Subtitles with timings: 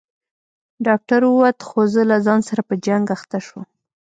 [0.87, 3.63] ډاکتر ووت خو زه له ځان سره په جنگ اخته سوم.